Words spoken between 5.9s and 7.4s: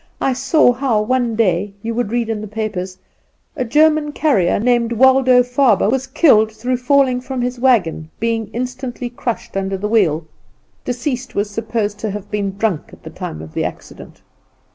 was killed through falling from